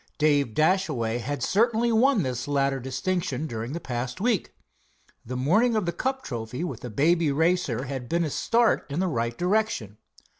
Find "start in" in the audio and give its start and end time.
8.31-8.99